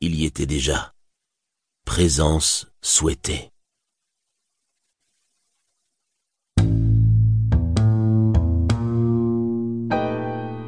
il 0.00 0.14
y 0.14 0.24
était 0.24 0.46
déjà. 0.46 0.94
Présence 1.84 2.66
souhaitée. 2.82 3.50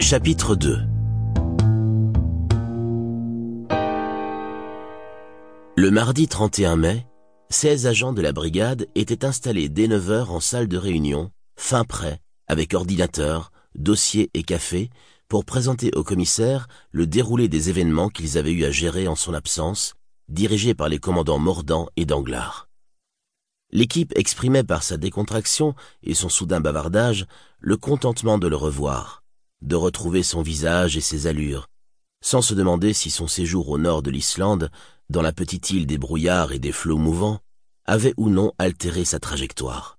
Chapitre 0.00 0.56
2 0.56 0.80
Le 5.76 5.90
mardi 5.90 6.26
31 6.26 6.76
mai, 6.76 7.06
16 7.50 7.86
agents 7.86 8.12
de 8.12 8.20
la 8.20 8.32
brigade 8.32 8.88
étaient 8.94 9.24
installés 9.24 9.68
dès 9.68 9.86
9 9.86 10.10
heures 10.10 10.32
en 10.32 10.40
salle 10.40 10.66
de 10.66 10.76
réunion, 10.76 11.30
fin 11.56 11.84
prêt, 11.84 12.20
avec 12.48 12.74
ordinateur, 12.74 13.52
dossier 13.76 14.30
et 14.34 14.42
café, 14.42 14.90
pour 15.32 15.46
présenter 15.46 15.90
au 15.94 16.04
commissaire 16.04 16.68
le 16.90 17.06
déroulé 17.06 17.48
des 17.48 17.70
événements 17.70 18.10
qu'ils 18.10 18.36
avaient 18.36 18.52
eu 18.52 18.66
à 18.66 18.70
gérer 18.70 19.08
en 19.08 19.16
son 19.16 19.32
absence, 19.32 19.94
dirigé 20.28 20.74
par 20.74 20.90
les 20.90 20.98
commandants 20.98 21.38
Mordant 21.38 21.88
et 21.96 22.04
Danglars. 22.04 22.68
L'équipe 23.70 24.12
exprimait 24.14 24.62
par 24.62 24.82
sa 24.82 24.98
décontraction 24.98 25.74
et 26.02 26.12
son 26.12 26.28
soudain 26.28 26.60
bavardage 26.60 27.24
le 27.60 27.78
contentement 27.78 28.36
de 28.36 28.46
le 28.46 28.56
revoir, 28.56 29.24
de 29.62 29.74
retrouver 29.74 30.22
son 30.22 30.42
visage 30.42 30.98
et 30.98 31.00
ses 31.00 31.26
allures, 31.26 31.66
sans 32.22 32.42
se 32.42 32.52
demander 32.52 32.92
si 32.92 33.08
son 33.08 33.26
séjour 33.26 33.70
au 33.70 33.78
nord 33.78 34.02
de 34.02 34.10
l'Islande, 34.10 34.70
dans 35.08 35.22
la 35.22 35.32
petite 35.32 35.70
île 35.70 35.86
des 35.86 35.96
brouillards 35.96 36.52
et 36.52 36.58
des 36.58 36.72
flots 36.72 36.98
mouvants, 36.98 37.40
avait 37.86 38.12
ou 38.18 38.28
non 38.28 38.52
altéré 38.58 39.06
sa 39.06 39.18
trajectoire. 39.18 39.98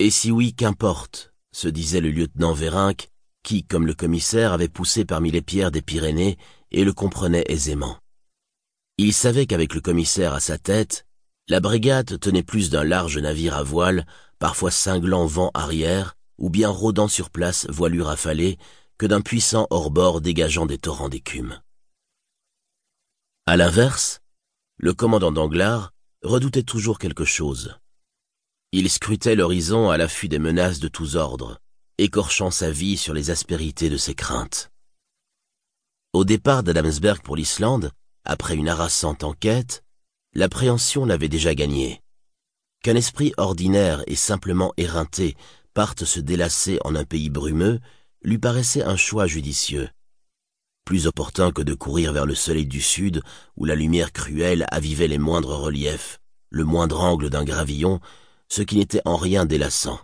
Et 0.00 0.10
si 0.10 0.30
oui, 0.30 0.52
qu'importe, 0.52 1.32
se 1.50 1.66
disait 1.68 2.02
le 2.02 2.10
lieutenant 2.10 2.52
Vérinck, 2.52 3.08
qui, 3.44 3.62
comme 3.62 3.86
le 3.86 3.94
commissaire, 3.94 4.52
avait 4.52 4.68
poussé 4.68 5.04
parmi 5.04 5.30
les 5.30 5.42
pierres 5.42 5.70
des 5.70 5.82
Pyrénées 5.82 6.36
et 6.72 6.82
le 6.82 6.92
comprenait 6.92 7.44
aisément. 7.46 7.98
Il 8.98 9.12
savait 9.12 9.46
qu'avec 9.46 9.74
le 9.74 9.80
commissaire 9.80 10.34
à 10.34 10.40
sa 10.40 10.58
tête, 10.58 11.06
la 11.46 11.60
brigade 11.60 12.18
tenait 12.18 12.42
plus 12.42 12.70
d'un 12.70 12.84
large 12.84 13.18
navire 13.18 13.54
à 13.54 13.62
voile, 13.62 14.06
parfois 14.38 14.70
cinglant 14.70 15.26
vent 15.26 15.50
arrière, 15.54 16.16
ou 16.38 16.50
bien 16.50 16.70
rôdant 16.70 17.06
sur 17.06 17.30
place 17.30 17.66
voilure 17.68 18.08
affalée, 18.08 18.58
que 18.98 19.06
d'un 19.06 19.20
puissant 19.20 19.66
hors-bord 19.70 20.20
dégageant 20.20 20.66
des 20.66 20.78
torrents 20.78 21.08
d'écume. 21.08 21.60
À 23.46 23.56
l'inverse, 23.56 24.20
le 24.78 24.94
commandant 24.94 25.32
Danglars 25.32 25.92
redoutait 26.22 26.62
toujours 26.62 26.98
quelque 26.98 27.24
chose. 27.24 27.76
Il 28.72 28.88
scrutait 28.90 29.36
l'horizon 29.36 29.90
à 29.90 29.98
l'affût 29.98 30.28
des 30.28 30.38
menaces 30.38 30.80
de 30.80 30.88
tous 30.88 31.16
ordres, 31.16 31.60
écorchant 31.98 32.50
sa 32.50 32.72
vie 32.72 32.96
sur 32.96 33.14
les 33.14 33.30
aspérités 33.30 33.88
de 33.88 33.96
ses 33.96 34.14
craintes. 34.14 34.72
Au 36.12 36.24
départ 36.24 36.64
d'Adamsberg 36.64 37.22
pour 37.22 37.36
l'Islande, 37.36 37.92
après 38.24 38.56
une 38.56 38.68
harassante 38.68 39.22
enquête, 39.22 39.84
l'appréhension 40.34 41.04
l'avait 41.04 41.28
déjà 41.28 41.54
gagné. 41.54 42.00
Qu'un 42.82 42.96
esprit 42.96 43.32
ordinaire 43.36 44.02
et 44.08 44.16
simplement 44.16 44.72
éreinté 44.76 45.36
parte 45.72 46.04
se 46.04 46.18
délasser 46.18 46.78
en 46.84 46.96
un 46.96 47.04
pays 47.04 47.30
brumeux 47.30 47.80
lui 48.22 48.38
paraissait 48.38 48.82
un 48.82 48.96
choix 48.96 49.26
judicieux. 49.28 49.88
Plus 50.84 51.06
opportun 51.06 51.52
que 51.52 51.62
de 51.62 51.74
courir 51.74 52.12
vers 52.12 52.26
le 52.26 52.34
soleil 52.34 52.66
du 52.66 52.80
sud 52.80 53.22
où 53.56 53.64
la 53.64 53.76
lumière 53.76 54.12
cruelle 54.12 54.66
avivait 54.70 55.08
les 55.08 55.18
moindres 55.18 55.58
reliefs, 55.60 56.20
le 56.50 56.64
moindre 56.64 57.00
angle 57.00 57.30
d'un 57.30 57.44
gravillon, 57.44 58.00
ce 58.48 58.62
qui 58.62 58.76
n'était 58.76 59.02
en 59.04 59.16
rien 59.16 59.46
délassant 59.46 60.00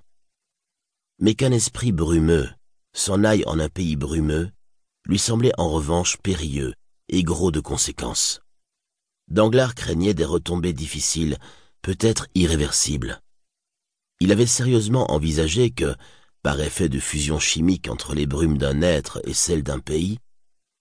mais 1.21 1.35
qu'un 1.35 1.53
esprit 1.53 1.93
brumeux 1.93 2.49
s'en 2.93 3.25
aille 3.25 3.45
en 3.47 3.61
un 3.61 3.69
pays 3.69 3.97
brumeux 3.97 4.51
lui 5.07 5.19
semblait 5.19 5.53
en 5.59 5.71
revanche 5.71 6.17
périlleux 6.19 6.75
et 7.09 7.23
gros 7.23 7.51
de 7.51 7.61
conséquences. 7.61 8.41
Danglars 9.29 9.75
craignait 9.75 10.15
des 10.15 10.25
retombées 10.25 10.73
difficiles, 10.73 11.39
peut-être 11.83 12.27
irréversibles. 12.35 13.21
Il 14.21 14.33
avait 14.33 14.47
sérieusement 14.47 15.12
envisagé 15.12 15.71
que, 15.71 15.94
par 16.43 16.61
effet 16.61 16.89
de 16.89 16.99
fusion 16.99 17.39
chimique 17.39 17.89
entre 17.89 18.15
les 18.15 18.27
brumes 18.27 18.59
d'un 18.59 18.83
être 18.83 19.21
et 19.25 19.34
celles 19.34 19.62
d'un 19.62 19.78
pays, 19.78 20.19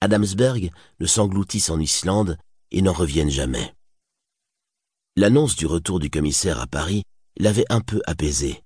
Adamsberg 0.01 0.71
ne 0.99 1.05
s'engloutisse 1.05 1.69
en 1.69 1.79
Islande 1.79 2.37
et 2.71 2.81
n'en 2.81 2.93
revienne 2.93 3.29
jamais. 3.29 3.73
L'annonce 5.15 5.55
du 5.55 5.65
retour 5.65 5.99
du 5.99 6.09
commissaire 6.09 6.59
à 6.59 6.67
Paris 6.67 7.03
l'avait 7.37 7.65
un 7.69 7.81
peu 7.81 8.01
apaisé. 8.05 8.63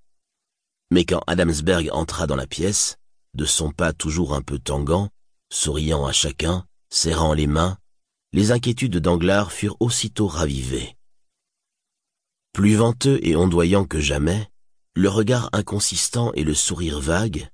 Mais 0.92 1.06
quand 1.06 1.22
Adamsberg 1.28 1.90
entra 1.92 2.28
dans 2.28 2.36
la 2.36 2.48
pièce, 2.48 2.98
de 3.34 3.46
son 3.46 3.72
pas 3.72 3.94
toujours 3.94 4.34
un 4.34 4.42
peu 4.42 4.60
tangant, 4.60 5.10
souriant 5.52 6.06
à 6.06 6.12
chacun, 6.12 6.66
serrant 6.90 7.34
les 7.34 7.48
mains, 7.48 7.78
les 8.32 8.52
inquiétudes 8.52 8.98
d'Anglard 8.98 9.52
furent 9.52 9.78
aussitôt 9.80 10.28
ravivées. 10.28 10.96
Plus 12.54 12.76
venteux 12.76 13.20
et 13.24 13.36
ondoyant 13.36 13.86
que 13.86 14.00
jamais, 14.00 14.48
le 14.96 15.10
regard 15.10 15.50
inconsistant 15.54 16.32
et 16.34 16.44
le 16.44 16.54
sourire 16.54 17.00
vague, 17.00 17.50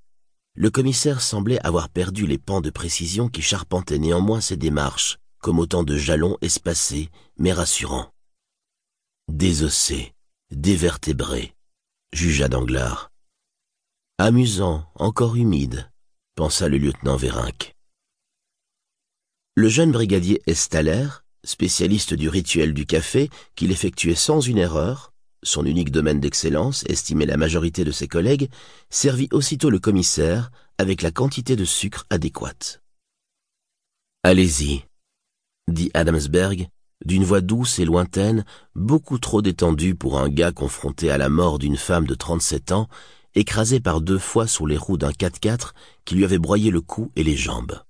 le 0.56 0.70
commissaire 0.70 1.22
semblait 1.22 1.66
avoir 1.66 1.88
perdu 1.88 2.28
les 2.28 2.38
pans 2.38 2.60
de 2.60 2.70
précision 2.70 3.30
qui 3.30 3.42
charpentaient 3.42 4.00
néanmoins 4.00 4.42
ses 4.42 4.58
démarches, 4.58 5.18
comme 5.40 5.60
autant 5.60 5.84
de 5.84 5.96
jalons 5.96 6.38
espacés 6.42 7.10
mais 7.38 7.54
rassurants. 7.54 8.12
Désossé, 9.30 10.14
dévertébré, 10.52 11.54
jugea 12.12 12.50
Danglars. 12.50 13.10
Amusant, 14.22 14.84
encore 14.96 15.38
humide, 15.38 15.90
pensa 16.36 16.68
le 16.68 16.78
lieutenant 16.78 17.16
Vérinck. 17.16 17.74
Le 19.56 19.70
jeune 19.70 19.94
brigadier 19.94 20.42
Estaller, 20.46 21.08
spécialiste 21.46 22.14
du 22.14 22.28
rituel 22.28 22.74
du 22.74 22.86
café, 22.86 23.30
qu'il 23.56 23.72
effectuait 23.72 24.16
sans 24.16 24.42
une 24.42 24.58
erreur, 24.58 25.14
son 25.42 25.66
unique 25.66 25.94
domaine 25.94 26.20
d'excellence, 26.20 26.84
estimait 26.90 27.28
la 27.28 27.38
majorité 27.38 27.86
de 27.86 27.92
ses 27.92 28.10
collègues, 28.10 28.50
servit 28.90 29.30
aussitôt 29.32 29.70
le 29.70 29.80
commissaire 29.80 30.52
avec 30.78 31.02
la 31.02 31.12
quantité 31.12 31.56
de 31.56 31.64
sucre 31.64 32.06
adéquate. 32.10 32.82
Allez-y, 34.24 34.84
dit 35.70 35.92
Adamsberg, 35.94 36.68
d'une 37.06 37.24
voix 37.24 37.40
douce 37.40 37.80
et 37.80 37.86
lointaine, 37.86 38.44
beaucoup 38.76 39.18
trop 39.18 39.42
détendue 39.42 39.96
pour 39.96 40.20
un 40.20 40.28
gars 40.28 40.52
confronté 40.52 41.10
à 41.10 41.18
la 41.18 41.30
mort 41.30 41.58
d'une 41.58 41.78
femme 41.78 42.06
de 42.06 42.16
trente-sept 42.16 42.74
ans 42.74 42.90
écrasé 43.36 43.80
par 43.80 44.02
deux 44.02 44.20
fois 44.20 44.48
sous 44.48 44.66
les 44.66 44.78
roues 44.78 44.98
d'un 44.98 45.12
4x4 45.12 45.72
qui 46.06 46.16
lui 46.16 46.26
avait 46.26 46.40
broyé 46.40 46.72
le 46.72 46.82
cou 46.82 47.12
et 47.16 47.24
les 47.24 47.38
jambes. 47.38 47.84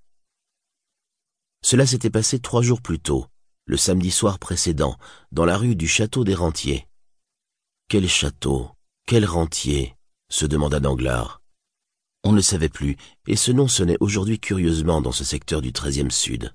Cela 1.62 1.86
s'était 1.86 2.10
passé 2.10 2.40
trois 2.40 2.62
jours 2.62 2.82
plus 2.82 3.00
tôt, 3.00 3.28
le 3.66 3.78
samedi 3.78 4.12
soir 4.12 4.40
précédent, 4.40 4.98
dans 5.32 5.46
la 5.46 5.58
rue 5.58 5.76
du 5.76 5.88
château 5.88 6.24
des 6.24 6.36
Rentiers. 6.36 6.88
Quel 7.90 8.08
château, 8.08 8.70
quel 9.06 9.26
rentier 9.26 9.96
se 10.30 10.46
demanda 10.46 10.80
Danglars. 10.80 11.42
On 12.24 12.32
ne 12.32 12.42
savait 12.42 12.70
plus, 12.70 12.98
et 13.28 13.36
ce 13.36 13.52
nom 13.52 13.68
sonnait 13.68 13.98
aujourd'hui 14.00 14.40
curieusement 14.40 15.02
dans 15.02 15.12
ce 15.12 15.24
secteur 15.24 15.62
du 15.62 15.74
treizième 15.74 16.12
sud. 16.12 16.54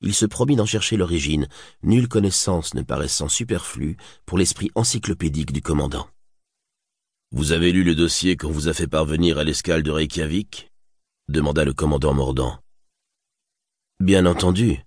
Il 0.00 0.14
se 0.14 0.26
promit 0.26 0.56
d'en 0.56 0.66
chercher 0.66 0.96
l'origine, 0.96 1.48
nulle 1.82 2.08
connaissance 2.08 2.74
ne 2.74 2.82
paraissant 2.82 3.28
superflue 3.28 3.96
pour 4.24 4.38
l'esprit 4.38 4.70
encyclopédique 4.74 5.52
du 5.52 5.62
commandant. 5.62 6.08
Vous 7.32 7.50
avez 7.50 7.72
lu 7.72 7.82
le 7.82 7.96
dossier 7.96 8.36
qu'on 8.36 8.50
vous 8.50 8.68
a 8.68 8.72
fait 8.72 8.86
parvenir 8.86 9.38
à 9.38 9.44
l'escale 9.44 9.82
de 9.82 9.90
Reykjavik 9.90 10.70
demanda 11.28 11.64
le 11.64 11.74
commandant 11.74 12.14
mordant. 12.14 12.58
Bien 13.98 14.26
entendu, 14.26 14.78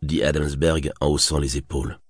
dit 0.00 0.22
Adamsberg 0.22 0.92
en 1.00 1.08
haussant 1.08 1.38
les 1.38 1.58
épaules. 1.58 2.00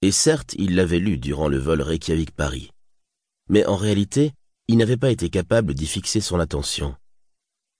Et 0.00 0.12
certes, 0.12 0.54
il 0.56 0.76
l'avait 0.76 0.98
lu 0.98 1.18
durant 1.18 1.48
le 1.48 1.58
vol 1.58 1.82
Reykjavik-Paris. 1.82 2.70
Mais 3.50 3.66
en 3.66 3.76
réalité, 3.76 4.32
il 4.66 4.78
n'avait 4.78 4.96
pas 4.96 5.10
été 5.10 5.28
capable 5.28 5.74
d'y 5.74 5.86
fixer 5.86 6.20
son 6.20 6.40
attention. 6.40 6.96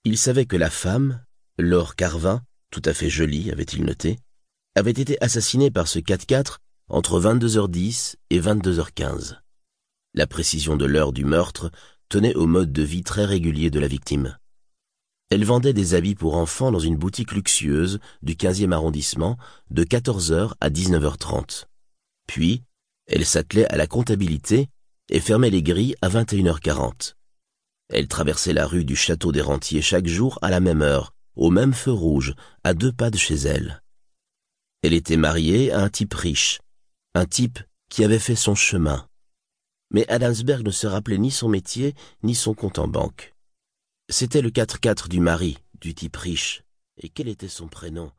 Il 0.03 0.19
savait 0.19 0.45
que 0.45 0.55
la 0.55 0.69
femme, 0.69 1.25
Laure 1.57 1.95
Carvin, 1.95 2.43
tout 2.69 2.83
à 2.85 2.93
fait 2.93 3.09
jolie, 3.09 3.49
avait-il 3.51 3.83
noté, 3.85 4.19
avait 4.75 4.91
été 4.91 5.17
assassinée 5.23 5.71
par 5.71 5.87
ce 5.87 5.97
4-4 5.97 6.57
entre 6.89 7.19
22h10 7.19 8.17
et 8.29 8.39
22h15. 8.39 9.37
La 10.17 10.27
précision 10.27 10.77
de 10.77 10.85
l'heure 10.85 11.11
du 11.11 11.25
meurtre 11.25 11.71
tenait 12.07 12.35
au 12.35 12.47
mode 12.47 12.71
de 12.71 12.83
vie 12.83 13.03
très 13.03 13.25
régulier 13.25 13.69
de 13.69 13.81
la 13.81 13.87
victime. 13.89 14.37
Elle 15.29 15.43
vendait 15.43 15.73
des 15.73 15.93
habits 15.93 16.15
pour 16.15 16.37
enfants 16.37 16.71
dans 16.71 16.79
une 16.79 16.95
boutique 16.95 17.33
luxueuse 17.33 17.99
du 18.21 18.35
15e 18.35 18.71
arrondissement 18.71 19.37
de 19.71 19.83
14h 19.83 20.53
à 20.61 20.69
19h30. 20.69 21.65
Puis, 22.27 22.63
elle 23.07 23.25
s'attelait 23.25 23.65
à 23.65 23.75
la 23.75 23.87
comptabilité 23.87 24.69
et 25.09 25.19
fermait 25.19 25.49
les 25.49 25.61
grilles 25.61 25.97
à 26.01 26.07
21h40. 26.07 27.15
Elle 27.89 28.07
traversait 28.07 28.53
la 28.53 28.67
rue 28.67 28.85
du 28.85 28.95
Château 28.95 29.33
des 29.33 29.41
Rentiers 29.41 29.81
chaque 29.81 30.07
jour 30.07 30.39
à 30.41 30.49
la 30.49 30.61
même 30.61 30.81
heure, 30.81 31.13
au 31.35 31.49
même 31.49 31.73
feu 31.73 31.91
rouge, 31.91 32.35
à 32.63 32.73
deux 32.73 32.93
pas 32.93 33.11
de 33.11 33.17
chez 33.17 33.35
elle. 33.35 33.83
Elle 34.81 34.93
était 34.93 35.17
mariée 35.17 35.73
à 35.73 35.81
un 35.81 35.89
type 35.89 36.13
riche, 36.13 36.61
un 37.15 37.25
type 37.25 37.59
qui 37.89 38.05
avait 38.05 38.17
fait 38.17 38.35
son 38.35 38.55
chemin, 38.55 39.05
mais 39.91 40.07
Adamsberg 40.09 40.65
ne 40.65 40.71
se 40.71 40.87
rappelait 40.87 41.17
ni 41.17 41.31
son 41.31 41.49
métier, 41.49 41.95
ni 42.23 42.35
son 42.35 42.53
compte 42.53 42.79
en 42.79 42.87
banque. 42.87 43.33
C'était 44.09 44.41
le 44.41 44.49
4-4 44.49 45.07
du 45.07 45.19
mari, 45.19 45.57
du 45.79 45.93
type 45.93 46.15
riche. 46.15 46.63
Et 46.97 47.09
quel 47.09 47.27
était 47.27 47.47
son 47.47 47.67
prénom? 47.67 48.11